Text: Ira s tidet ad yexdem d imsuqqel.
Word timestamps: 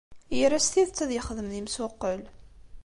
Ira 0.41 0.57
s 0.65 0.67
tidet 0.73 1.03
ad 1.03 1.11
yexdem 1.13 1.47
d 1.51 1.53
imsuqqel. 1.59 2.21